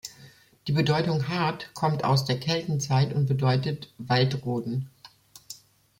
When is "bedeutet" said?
3.27-3.93